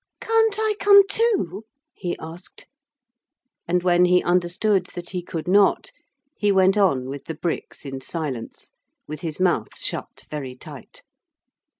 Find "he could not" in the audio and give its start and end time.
5.11-5.91